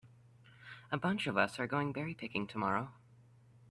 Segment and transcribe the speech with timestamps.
[0.91, 2.89] A bunch of us are going berry picking tomorrow.